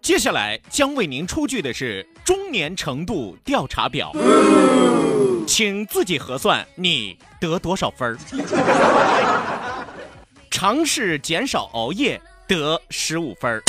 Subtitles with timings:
[0.00, 4.12] 接下来将为您出具的是中年程度调查表，
[5.46, 8.16] 请自己核算你得多少分儿。
[10.50, 13.60] 尝试减少熬夜得十五分儿，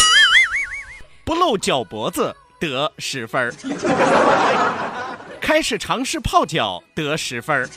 [1.26, 3.52] 不露脚脖子得十分儿，
[5.42, 7.68] 开始尝试泡脚得十分儿，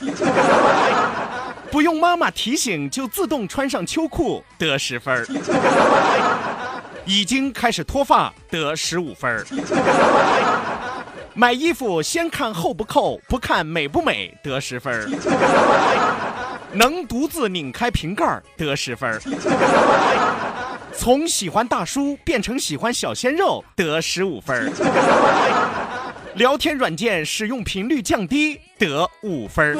[1.71, 4.43] 不用妈妈提醒就自动穿上秋裤。
[4.57, 5.25] 得十分儿。
[7.05, 9.43] 已经开始脱发得十五分儿，
[11.33, 15.09] 买衣服先看厚不厚，不看美不美得十分儿，
[16.71, 19.19] 能独自拧开瓶盖儿得十分儿，
[20.95, 24.69] 从喜欢大叔变成喜欢小鲜肉得十五分儿，
[26.35, 29.75] 聊天软件使用频率降低得五分儿。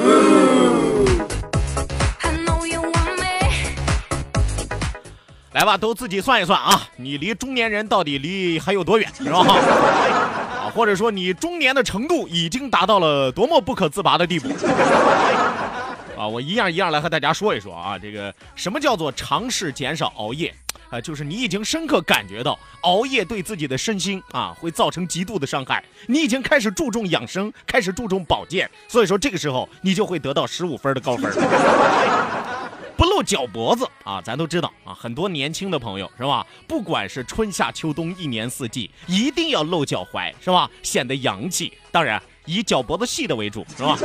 [5.53, 9.39] 来吧，都自己算一算啊，你离中年人到底离还有多远，是吧？
[10.63, 14.47] 啊，或者说你中年的程度已经达到了多么不可自拔的地步？
[16.17, 20.53] 啊，我一样一样来和大家说一说啊，这个什么叫做尝试减少熬夜？
[20.89, 31.29] 啊，就是你已经深刻感觉到熬夜对自己的身心啊会造成极度的伤害，你已经开始注重养生，开始注重保健，所以说这个时候你就会得到十五分的高分。
[32.97, 36.45] 不露脚脖子啊，咱都知道啊，很多年轻的朋友是吧？
[36.67, 40.69] 不管是春夏秋冬，一年四季，一定要露脚踝是吧？
[40.83, 41.73] 显得洋气。
[41.91, 43.97] 当然，以脚脖子细的为主是吧？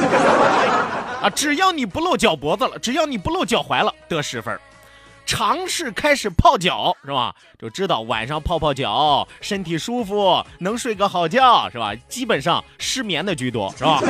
[1.23, 4.59] 啊，只要你不露脚脖子了，只要你不露脚踝了，得十分。
[5.27, 7.35] 尝试开始泡脚是吧？
[7.59, 11.93] 就知道晚上泡泡脚，身体舒服，能睡个好觉是吧？
[12.09, 14.01] 基本上失眠的居多是吧？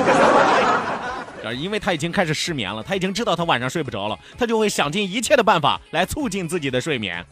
[1.52, 7.24] 因为他已经开始失眠了，他已经知道他晚上睡不着了，他就会想尽一切的办法来促进自己的睡眠。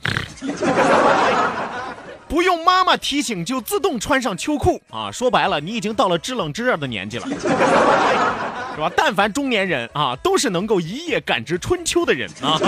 [2.26, 5.08] 不用妈妈提醒就自动穿上秋裤啊！
[5.12, 8.90] 说白了，你已经到了知冷知热的年纪了，是吧？
[8.96, 12.58] 但凡中年人啊，都是能够一夜感知春秋的人啊。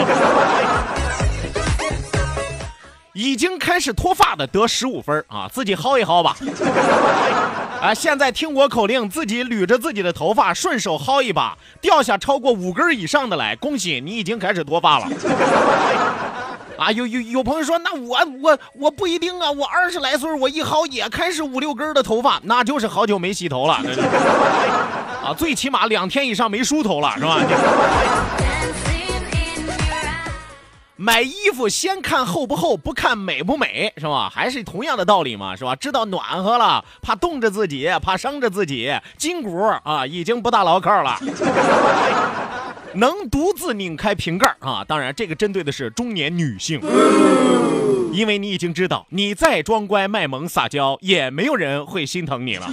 [3.16, 6.36] 已经开始脱发的得十五分啊，自己薅一薅吧。
[7.80, 15.08] 啊， 现在听我口令，自己捋着自己的头发，顺手薅一把，掉下超过五根以上的来，恭喜你已经开始脱发了。
[16.76, 23.80] 啊，有有有朋友说，那我我我不一定啊，我二十来岁，我一薅也开始五六根的头发，那就是好久没洗头了。
[25.24, 27.40] 啊，最起码两天以上没梳头了，是吧？
[30.98, 34.32] 买衣服先看厚不厚，不看美不美，是吧？
[34.32, 35.76] 还是同样的道理嘛，是吧？
[35.76, 41.18] 知道暖和了，怕冻着自己，怕伤着自己，筋骨啊已经不大牢靠了。
[42.94, 44.82] 能独自拧开瓶盖啊！
[44.88, 46.80] 当然，这个针对的是中年女性，
[48.10, 52.66] 因为你已经知道，你再装乖卖萌撒娇，也没有人会心疼你了。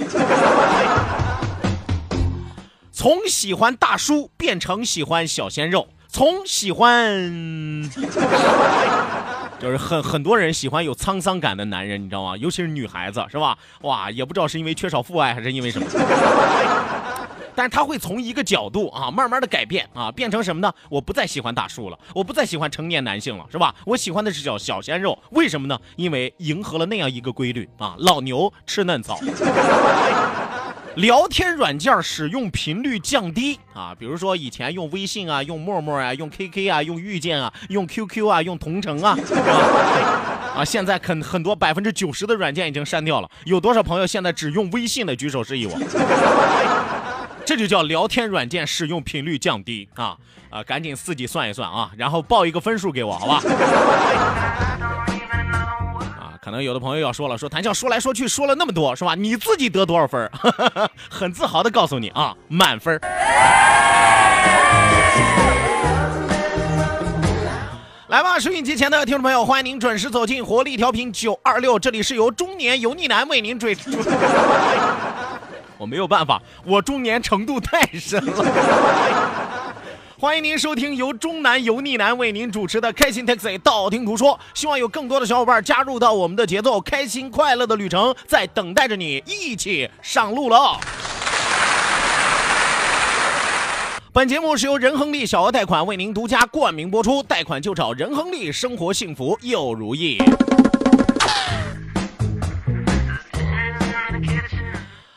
[2.90, 7.90] 从喜欢大叔变成喜欢小鲜肉，从喜欢，
[9.58, 12.36] 就是很很多人喜欢有沧桑感的男人，你知道吗？
[12.36, 13.58] 尤其是女孩子，是吧？
[13.80, 15.86] 哇，也不知道是因为缺少父爱，还是因为什么。
[17.56, 20.72] 但是他会从一个角度啊，慢慢的改变啊，变成什么呢？
[20.88, 23.74] 我不再喜欢大叔了，我不再喜欢成年男性了，是吧？
[23.84, 25.76] 我喜欢的是小小鲜肉，为什么呢？
[25.96, 29.18] 因为迎合了那样一个规律啊，老牛吃嫩草。
[30.96, 39.16] 聊天软件使用频率降低啊，比如说以前用微信啊，用陌陌啊，用 KK 啊，用遇见啊，用 QQ 啊，用同城啊，
[40.56, 43.28] 啊，现在肯很多百分之九十的软件已经删掉了。
[43.44, 45.14] 有多少朋友现在只用微信的？
[45.16, 45.76] 举手示意我。
[47.44, 50.16] 这就叫聊天软件使用频率降低啊
[50.48, 50.62] 啊！
[50.62, 53.42] 赶紧自己算一算啊，然后报一个分数给我，好吧？
[56.44, 59.14] 可能有的朋友要说了，说谭笑说来说去说了那么多，是吧？
[59.14, 60.30] 你自己得多少分？
[61.08, 63.00] 很自豪的告诉你啊，满分。
[68.08, 73.74] 来吧，收音机前的听众朋友，欢迎您准时走进活力调频九二六，这里是由中年油腻男为您追。
[75.78, 78.44] 我没有办法，我中年程度太深了。
[80.24, 84.40] 欢迎您收听由中南油腻男为您主持的开心 Taxi，道听途说。
[84.54, 90.80] 希望有更多的小伙伴加入到我们的节奏，开心快乐的旅程在等待着你，一起上路了。
[94.14, 100.16] 本节目是由仁亨利小额贷款为您独家冠名播出，贷款就找仁亨利，生活幸福又如意。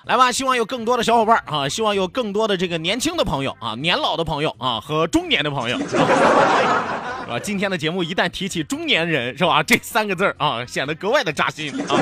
[0.07, 7.37] 来吧，希望有更多的小伙伴啊，希望有更多的这个年轻的朋友啊，年老的朋友啊和中年的朋友， 是吧？
[7.43, 9.61] 今天的节目一旦提起中年人，是吧？
[9.61, 11.95] 这三个字啊，显得格外的扎心啊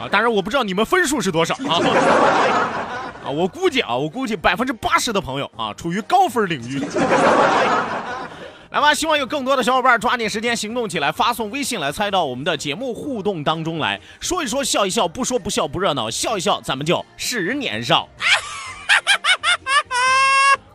[0.00, 0.08] 啊！
[0.10, 1.76] 当然，我不知道你们分数是多少啊。
[3.22, 6.80] 啊，我估计啊，我估计百分之八十的朋友啊，处于高分领域。
[8.70, 18.08] 来吧，希望有更多的小伙伴抓紧时间行动起来，发送微信来猜到我们的节目互动当中来说一说，笑一笑，不说不笑不热闹，笑一笑，咱们就十年少。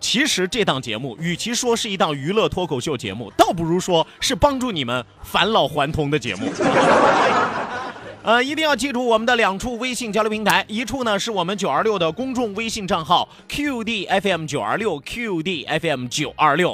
[0.02, 6.52] 其实这档节目，与其说是一档娱乐脱口秀节目，倒不如说是帮助你们返老还童的节目。
[8.24, 16.74] 呃，一定要记住我们的两处微信交流平台，一处呢是我们九二六的公众微信账号 QDFM 九二六 QDFM 九二六，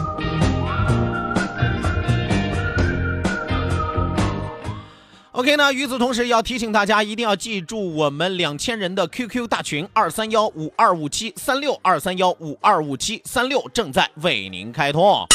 [5.41, 15.25] OK 呢，与此同时要提醒大家，一定要记住我们两千人的 QQ 大群二三幺五二五七三六二三幺五二五七三六正在为您开通。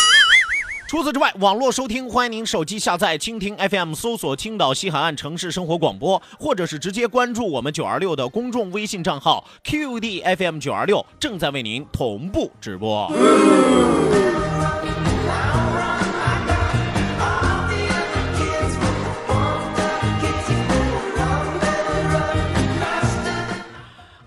[0.89, 13.11] 除此之外，网络收听欢迎您手机下载蜻蜓 FM，搜索青岛西海岸城市生活广播，或者是直接关注我们九二六的公众微信账号 QDFM 九二六，正在为您同步直播。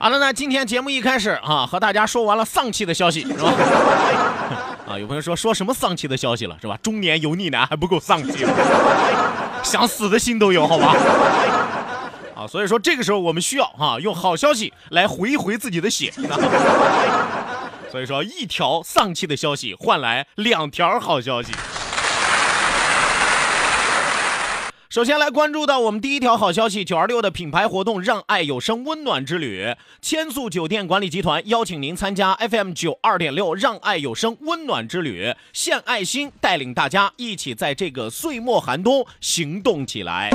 [0.09, 3.53] 好了，那今天节目一开始啊，和大家说完了丧气的消息，是吧？
[4.89, 6.75] 啊，有朋友说说什么丧气的消息了，是吧？
[6.81, 8.43] 中年油腻男还不够丧气，
[9.61, 10.95] 想死的心都有，好吧？
[12.35, 16.11] 啊，所以说这个时候我们需要哈，用好消息来回一回自己的血。
[17.91, 21.51] 所以说，一条丧气的消息换来两条好消息。
[24.89, 40.31] 首先来关注到我们第一条好消息，九二六的品牌活动“让爱有声温暖之旅”，千宿酒店管理集团邀请您参加 FM 九二点六“让爱有声温暖之旅”，献爱心，带领大家一起在这个岁末寒冬行动起来。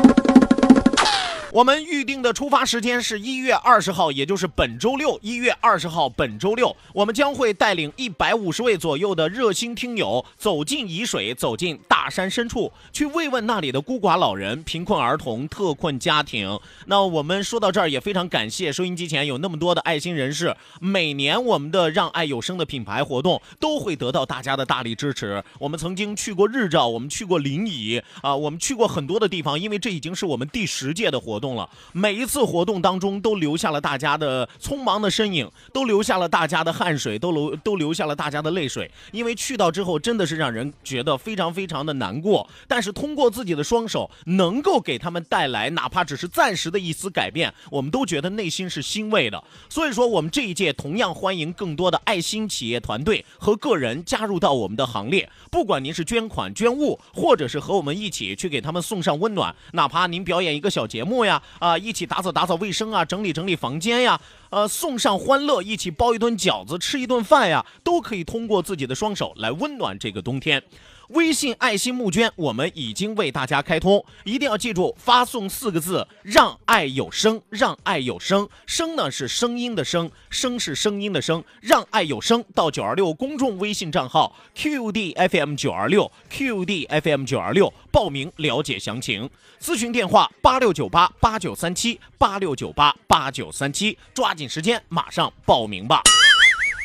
[1.54, 5.16] 我们预定的出发时间是一月二十号，也就是本周六。
[5.22, 16.58] 一月二十号，本周六，我们将会带领一百五十位左右的热心听友走进沂水，走进大山深处，去慰问那里的孤寡老人、贫困儿童、特困家庭。
[16.86, 20.56] 那我们说到这儿，也非常感谢收音机前有那么多的爱心人士。
[20.80, 25.44] 每年我们的让爱有声的品牌活动都会得到大家的大力支持。
[25.60, 31.43] 我们曾经去过日照，我们去过临沂啊，我们去过很多的地方，因为这已经是我们第十届的活动。
[31.44, 38.90] 动了，每一次活动当中都留下了大家的匆忙的身影，都留下了大家的汗水，都留都留下了大家的泪水。
[39.12, 49.44] 因为去到之后真的是让人觉得非常非常的难过，但是通过自己的双手能够给他们带来哪怕只是暂时的一丝改变，我们都觉得内心是欣慰的。
[49.68, 55.28] 所以说，我们这一届同样欢迎更多的爱心企业团队和个人加入到我们的行列。
[55.50, 61.33] 不管您是捐款捐物，或者是和我们一起去给他们送上温暖，哪怕您表演一个小节目呀。
[61.58, 70.62] 啊，一起打扫打扫卫生啊，整理整理房间呀，呃，送上欢乐，一起包一顿饺子，吃一顿饭呀，都可以通过自己的双手来温暖这个冬天。
[71.08, 89.28] 微信爱心募捐我们已经为大家开通，一定要记住发送四个字“让爱有声”，让爱有声，声呢是声音的声，声是声音的声，让爱有声到九二六公众微信账号 QDFM 九二六 QDFM 九二六报名了解详情，
[89.60, 96.02] 咨询电话八六九八八九三七八六九八八九三七，抓紧时间马上报名吧。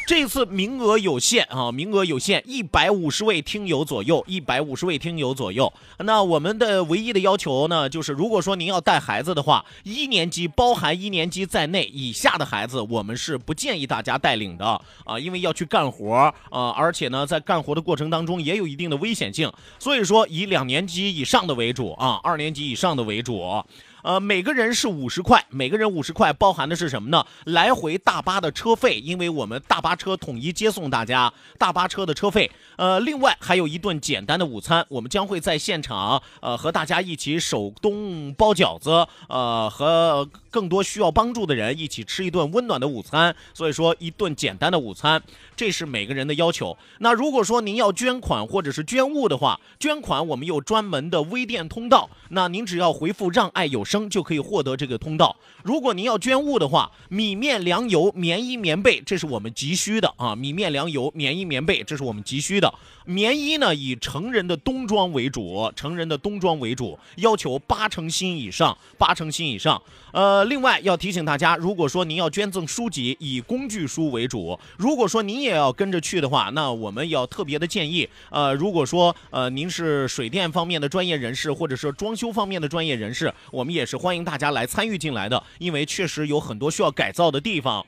[0.10, 5.72] 这次名额有限啊，名额有限，一百五十位听友左右，一百五十位听友左右。
[6.00, 14.66] 那我们的唯一的要求呢，就是如果说您要带孩子的话，一年级包含一年级在内以下的孩子，我们是不建议大家带领的
[15.06, 16.12] 啊，因为要去干活
[16.50, 23.64] 啊，而且呢，在干活的过程当中也有一定的危险性，所以说以两年级以上的为主啊，二年级以上的为主。
[24.04, 27.26] 呃，每个人是五十块，每个人五十块，包含的是什么呢？
[27.46, 32.50] 来回大巴的车费，因为我们大巴车统一接送大家，大巴车的车费。
[32.78, 43.36] 呃，另外还有一顿简单的午餐，我们将会在现场，呃，和大家一起手工包饺子，呃，和更多需要帮助的人一起吃一顿温暖的午餐。
[43.54, 45.22] 所以说，一顿简单的午餐，
[45.58, 46.78] 这是每个人的要求。
[47.00, 55.36] 那如果说您要捐款或者是捐物的话，捐款我们有专门的微店通道，那您只要回复“让爱有声”就可以获得这个通道。
[55.64, 60.36] 如果您要捐物的话，米面粮油、棉衣棉被，这是我们急需的啊！
[60.36, 62.72] 米面粮油、棉衣棉被，这是我们急需的。
[63.06, 69.82] 棉衣呢，以成人的冬装为主，成人的冬装为主，要求八成新以上，八成新以上。
[70.12, 74.60] 呃，另外要提醒大家，如果说您要捐赠书籍，以工具书为主。
[74.78, 87.86] 如果说您也要跟着去的话，那我们要特别的建议，呃，如果说呃您是水电方面的专业人士，或者是装修方面的专业人士，我们也也是欢迎大家来参与进来的，因为确实有很多需要改造的地方。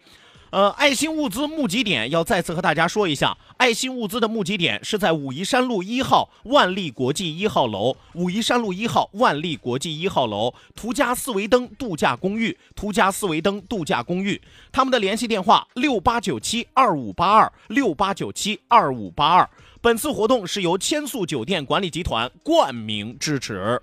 [0.51, 14.41] 呃，爱心物资募集点要再次和大家说一下，爱心物资的募集点是在武夷山路一号万利国际一号楼，武夷山路一号万利国际一号楼途家四维登度假公寓，途家四维登度假公寓，
[14.73, 19.49] 他们的联系电话六八九七二五八二六八九七二五八二。
[19.79, 23.81] 本次活动是由千宿酒店管理集团冠名支持。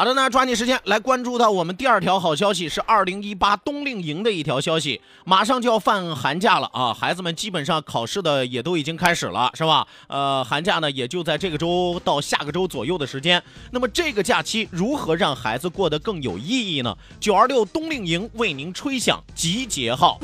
[0.00, 6.94] 好的，那抓紧时间来关注到我们第二条好消息，是二零一八冬令营的一条消息，马上就要放寒假了啊！
[6.94, 9.86] 孩子们基本上考试的也都已经开始了，是吧？
[10.08, 13.42] 呃，寒假呢也就在这个周到下个周左右的时间。
[13.72, 16.96] 那么这个假期如何让孩子过得更有意义呢？
[17.20, 20.18] 九二六冬令营为您吹响集结号。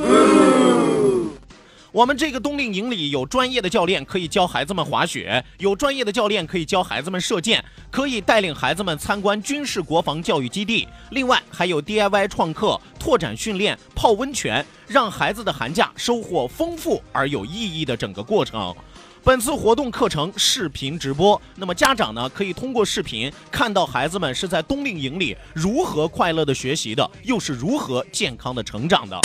[1.96, 10.86] 我们这个冬令营里有专业的教练可以教孩子们滑雪，有专业的教练可以教孩子们射箭，可以带领孩子们参观军事国防教育基地。
[11.12, 18.76] 另外还有 DIY 创客、拓展训练、泡温泉，让孩子的寒假收获丰富而有意义的整个过程。
[19.24, 29.18] 本次活动课程视频直播，那么家长呢可以通过视频看到孩子们是在冬令营里如何快乐的学习的，又是如何健康的成长的。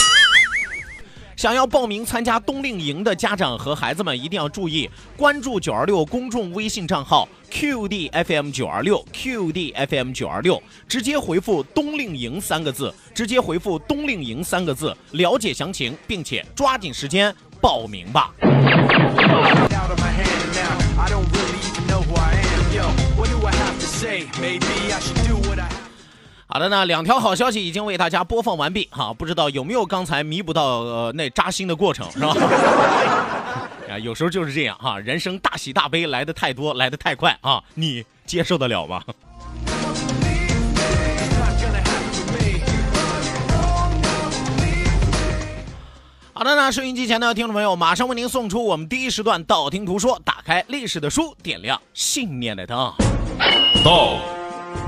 [1.41, 18.31] 想要报名参加冬令营的家长和孩子们一定要注意，关注九二六公众微信账号 QDFM 九二六 QDFM 九二六，直接回复“冬令营”三个字，直接回复“冬令营”三个字，了解详情，并且抓紧时间报名吧。
[26.53, 32.36] 好的呢，两条好消息已经为大家播放完毕哈，不知道有没有刚才弥补到呃那扎心的过程是吧？
[33.89, 39.01] 啊，有时候就是这样哈，人生大喜大悲来的太多，来的太快啊，你接受得了吗.
[46.34, 52.93] 好的呢，收音机前的听众朋友，马上为您送出我们第一时段道听途说，打开历史的书，点亮信念的灯。
[53.86, 54.17] 道，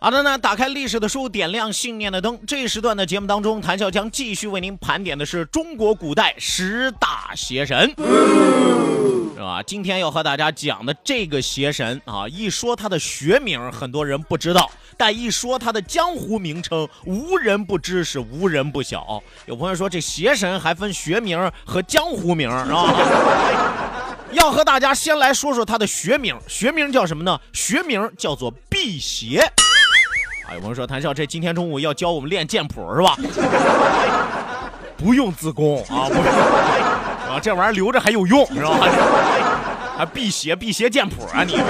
[0.00, 2.38] 好的呢，打开历史的书，点亮信念的灯。
[2.46, 7.92] 这一时段的节目当中，谭笑将继续为您盘点的是中国古代十大邪神，
[9.34, 9.60] 是吧？
[9.66, 19.20] 今天要和大家讲的这个邪神啊，一说他的学名，很多人不知道；但一说他的江湖名称，无人不知，是无人不晓。
[19.46, 22.94] 有朋友说，这邪神还分学名和江湖名，是吧？
[24.30, 27.40] 要和大家先来说说他的学名，学名叫什么呢？
[27.52, 29.42] 学名叫做辟邪。
[30.48, 33.14] 啊，有朋友说谭笑，这今天中午要教我们练剑谱是吧？
[34.96, 38.70] 不用自宫啊，不用啊，这玩意儿留着还有用是吧？
[39.98, 41.60] 还 辟邪辟邪剑谱啊你？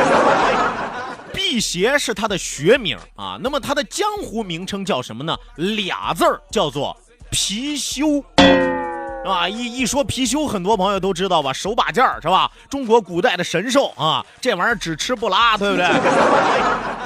[1.34, 5.36] 辟邪是他的学名啊，那么他的江湖名称叫什么呢？
[5.56, 6.96] 俩字儿叫做
[7.32, 8.22] 貔貅。
[9.24, 11.52] 啊，一一说貔貅，很多朋友都知道吧？
[11.52, 12.50] 手把件儿是吧？
[12.70, 15.84] 中国古代的神兽啊，这玩意儿只吃不拉，对不对？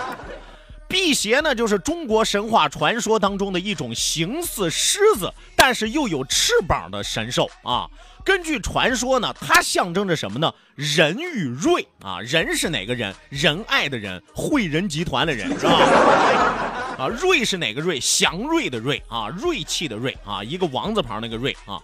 [0.92, 7.88] 辟邪呢，就是中国神话传说当中的一种形似狮子，但是又有翅膀的神兽啊。
[8.22, 10.52] 根据传说呢，它象征着什么呢？
[10.74, 12.20] 仁与瑞啊。
[12.20, 13.14] 仁是哪个人？
[13.30, 15.72] 仁爱的人，汇仁集团的人是吧？
[16.98, 17.98] 啊，瑞是哪个瑞？
[17.98, 21.80] 祥瑞的瑞啊，瑞气的瑞啊，一个王字旁那个瑞啊。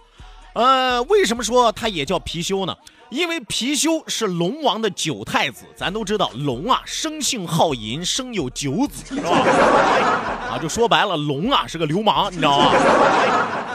[0.53, 2.77] 呃，为什么说它也叫貔貅呢？
[3.09, 9.31] 因为貔貅是龙王的九太子，咱都知道龙啊，生性好淫，生有九子，是吧？
[10.51, 12.71] 啊，就说白了，龙啊是个流氓，你知道吗？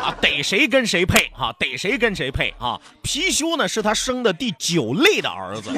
[0.04, 2.78] 啊，逮谁跟谁配，啊，逮谁跟谁配啊！
[3.02, 5.70] 貔貅呢是他生的第九类的儿子。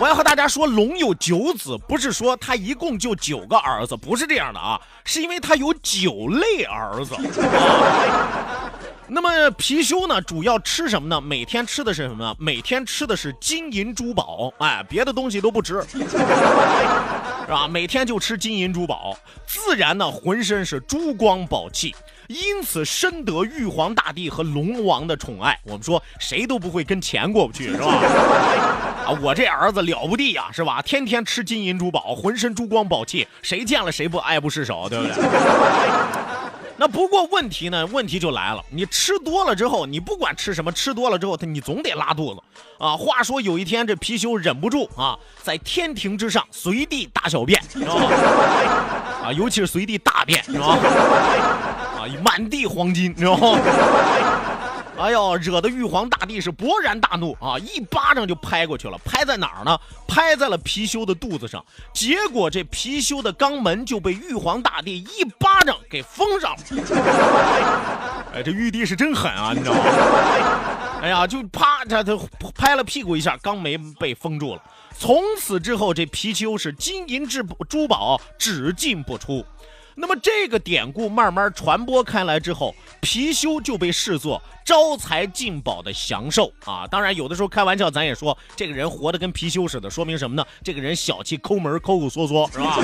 [0.00, 7.14] 我要和大家说，龙有九子，不是说他一共就九个儿子，不是这样的啊，是因为他有九类儿子。
[7.14, 8.72] 啊
[9.10, 11.18] 那么貔貅呢，主要吃什么呢？
[11.20, 12.36] 每天吃的是什么呢？
[12.38, 17.66] 每天吃的是金银珠宝，哎，别的东西都不吃， 是吧？
[17.66, 21.96] 每天就吃金银珠宝，自然呢，浑身是珠光宝气，
[22.26, 25.58] 因此深得玉皇大帝和龙王的宠爱。
[25.64, 27.86] 我们说谁都不会跟钱过不去，是吧？
[29.08, 30.82] 啊，我这儿子了不地呀，是吧？
[30.82, 35.14] 天天吃金银珠宝，浑身珠光宝气，谁见了谁不爱不释手，对不对？
[36.80, 37.84] 那不过问题呢？
[37.86, 42.40] 问题就来了，你吃多了之后，你不管吃什么，吃多了之后，他你总得拉肚子
[42.78, 42.96] 啊。
[42.96, 47.94] 话说有一天，这貔貅忍不住啊，在天庭之上随地大小便，是吧？
[49.26, 50.66] 啊，尤其是随地大便，是吧？
[51.98, 53.58] 啊，满地黄金，你知道吗？
[54.98, 57.56] 哎呦，惹得玉皇大帝是勃然大怒啊！
[57.58, 59.78] 一巴掌就拍过去了，拍在哪儿呢？
[60.08, 61.64] 拍在了貔貅的肚子上。
[61.94, 68.24] 结果这貔貅的肛门就被玉皇大帝一巴掌给封上了。
[68.34, 69.82] 哎，这玉帝是真狠啊，你知道吗？
[71.00, 72.18] 哎呀，就啪，他他
[72.54, 74.62] 拍了屁股一下，肛门被封住了。
[74.98, 79.44] 从此之后，这貔貅是金银质珠宝只进不出。
[80.00, 86.86] 那么这个典故慢慢传播开来之后，貔貅就被视作招财进宝的祥兽啊。
[86.86, 90.46] 当然，有的时候开玩笑，咱也说这个人活得跟貔貅似的，说明什么呢？
[90.62, 92.78] 这个人小气、抠门、抠抠缩缩，是吧？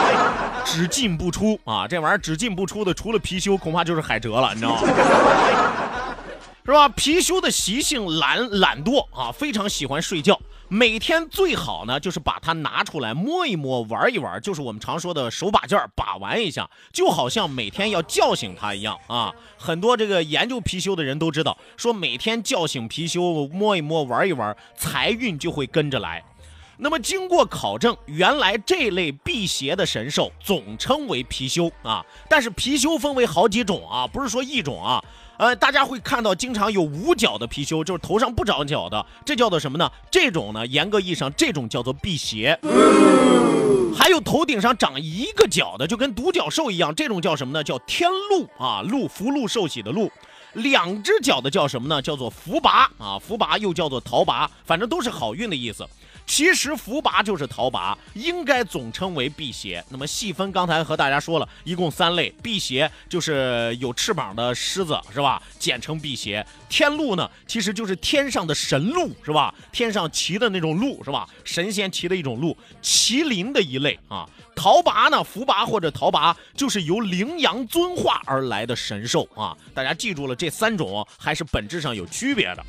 [0.64, 4.88] 只进不出啊，这玩意儿只进不出的，除了貔貅，恐怕就是海蜇了，你知道吗？
[6.64, 6.88] 是吧？
[6.88, 10.40] 貔貅的习性懒懒惰啊，非常喜欢睡觉。
[10.68, 19.32] 每天最好呢，就是把它拿出来摸一摸，玩一玩，就是我们常说的手把件把玩一下，就好像每天要叫醒它一样啊。
[19.58, 26.24] 很多这个研究貔貅的人都知道，说每天叫醒貔貅，摸一摸，玩一玩，财运就会跟着来。
[26.76, 32.04] 那么经过考证，原来这类辟邪的神兽总称为貔貅啊。
[32.28, 35.02] 但是貔貅分为好几种啊，不是说一种啊。
[35.36, 39.90] 呃，大家会看到经常有五角的貔貅，就是头上不长角的，这叫做什么呢？
[40.10, 42.58] 这种呢，严格意义上，这种叫做辟邪。
[43.96, 47.64] 还有头顶上长一个角的，就跟独角兽一样，这种叫什么呢？
[47.64, 50.10] 叫天禄啊，禄福禄寿喜的禄。
[50.52, 52.00] 两只脚的叫什么呢？
[52.00, 55.84] 叫做福拔啊，福拔又叫做桃拔，反正都是好运的意思。
[56.26, 59.84] 其实福拔就是桃拔，应该总称为辟邪。
[59.88, 65.40] 那么细分，刚才和大家说了一共三类，辟邪就是有翅膀的狮子，是吧？
[65.58, 66.44] 简称辟邪。
[66.68, 69.54] 天鹿呢，其实就是天上的神鹿，是吧？
[69.70, 71.28] 天上骑的那种鹿，是吧？
[71.44, 74.28] 神仙骑的一种鹿，麒麟的一类啊。
[74.56, 79.56] 桃拔呢，福拔或者桃拔，就是由羚羊尊化而来的神兽啊。
[79.74, 82.64] 大家记住了，这三种还是本质上有区别的。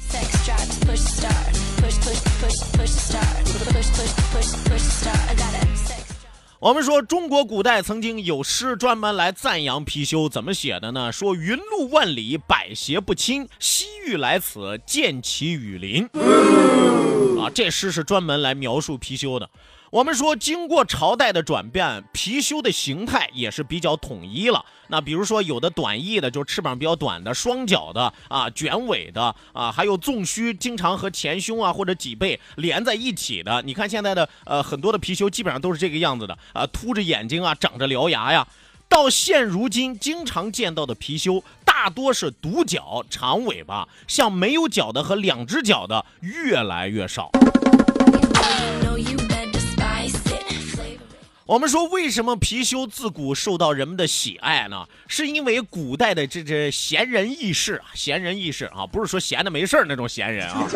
[6.60, 11.12] 我们说中国古代曾经有诗专门来赞扬貔貅，怎么写的呢？
[11.12, 16.10] 说云路万里，百邪不侵，西域来此，见其雨林。
[17.50, 19.50] 这诗是专门来描述貔貅的。
[19.92, 24.66] 我们说，经过朝代的转变，貔貅的形态也是比较统一了。
[24.90, 33.62] 那比如说，有的短翼的，就是翅膀比较短的，双脚的啊，卷尾的啊，还有纵须经常和前胸啊或者脊背连在一起的。
[33.62, 38.46] 你看现在的呃很多的貔貅基本上都是这个样子的啊，凸着眼睛啊，长着獠牙呀。
[38.88, 47.30] 到现如今，经常见到的貔貅大多是独角、长尾巴，像没有角的和两只脚的越来越少。
[51.48, 54.88] 我们说，为什么貔貅自古受到人们的喜爱呢？
[55.08, 60.68] 是因为古代的这这闲人异士啊，闲人异士啊，不是说闲的没事儿那种闲人啊，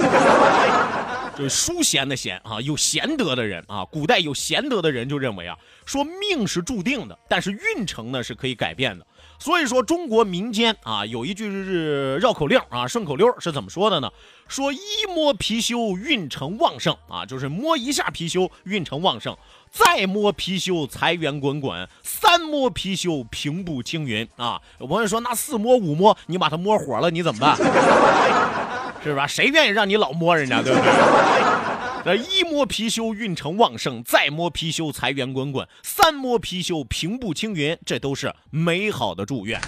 [1.40, 3.86] 就是淑贤的贤啊，有贤德的人啊。
[3.86, 9.08] 古代有贤德的人就认为啊，说命是注定的，但是运程呢是可以改变的。
[9.40, 14.12] 所以说，中国民间啊有一句是绕口令啊，顺口溜是怎么说的呢？
[14.50, 19.38] 说一摸貔貅运程旺盛啊，就是摸一下貔貅运程旺盛，
[19.72, 24.60] 再摸貔貅财源滚滚，三摸貔貅平步青云啊。
[24.82, 27.58] 有朋友说，那四摸五摸，你把它摸火了，你怎么办？
[29.04, 29.26] 是吧？
[29.28, 30.90] 谁愿意让你老摸人家，对不对？
[32.06, 39.60] 那，一摸貔貅运程旺盛，再摸貔貅财源滚滚，三摸貔貅平步青云，这都是美好的祝愿。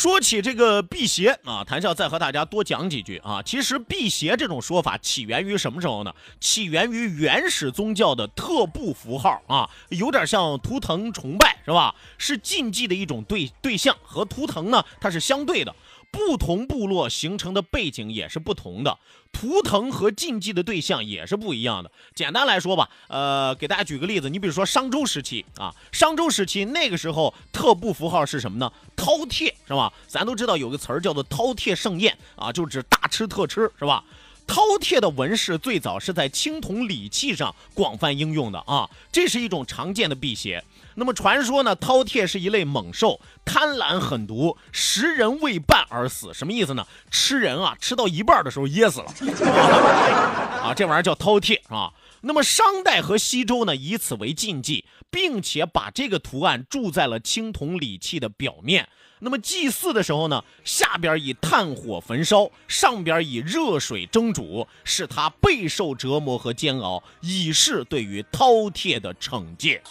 [0.00, 3.42] 说起这个辟邪啊，谈笑再和大家多讲几句啊。
[3.42, 6.14] 其实辟邪这种说法起源于什么时候呢？
[6.40, 11.94] 起源于原始宗教的特步符号啊，有点像图腾崇拜是吧？
[12.16, 15.76] 是禁忌的一种对对象，和图腾呢它是相对的。
[16.10, 18.98] 不同部落形成的背景也是不同的，
[19.32, 21.90] 图腾和禁忌的对象也是不一样的。
[22.14, 28.72] 简单来说吧，呃，给大家举个例子，你比如说商周时期啊，商周时期那个时候特步符号是什么呢？
[28.96, 29.92] 饕餮是吧？
[30.06, 34.04] 咱都知道有个词儿叫做饕餮盛宴啊，就指大吃特吃是吧？
[34.46, 40.62] 饕餮的纹饰最早是在青铜礼器上广泛应用的啊，这是一种常见的辟邪。
[41.00, 46.34] 那么传说呢，饕餮是一类猛兽，贪婪狠毒，食人未半而死。
[46.34, 46.86] 什么意思呢？
[47.10, 49.06] 吃人啊，吃到一半的时候噎死了
[50.62, 51.90] 啊，这玩意儿叫饕餮啊。
[52.20, 58.86] 那么商代和西周呢，以此为禁忌，并且把这个图案铸在了青铜礼器的表面。
[59.20, 69.82] 那么祭祀的时候呢，下边以炭火焚烧，上边以热水蒸煮，使它备受折磨和煎熬，以示对于饕餮的惩戒。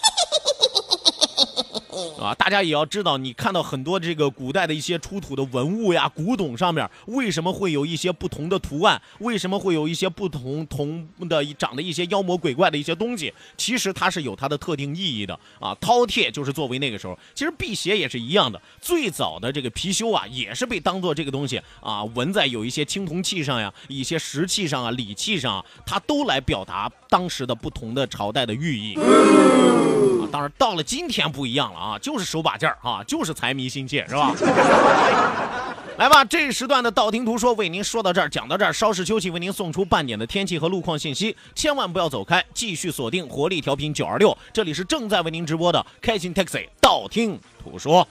[2.20, 9.02] 啊，大家也要知道，你看到很多这个古代的一些出土的文物呀、古董上面，为什么会有一些不同的图案？
[9.20, 13.34] 为什么会有一些不同同的长的一些妖魔鬼怪的一些东西？
[13.58, 15.76] 其实它是有它的特定意义的啊。
[15.82, 18.62] 饕餮就是作为那个时候，其实辟邪也是一样的。
[18.80, 28.96] 最早的这个貔貅啊，也是被当做这个东西啊，纹在有一些青铜器上呀、一些石器上啊、礼器上啊，它都来表达当时的不同的朝代的寓意。
[28.96, 34.34] 啊，当然到了今天不一样了啊，就是手把件儿啊，就是财迷心切，是吧？
[35.98, 48.08] 来吧，这一时段的道听途说为您说到这儿，讲到这儿，稍事休息，为您送出半点的天气和路况信息，千万不要走开，继续锁定活力调频九二六，这里是正在为您直播的开心 Taxi 道听途说。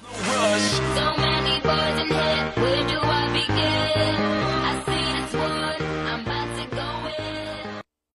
[0.94, 1.18] No?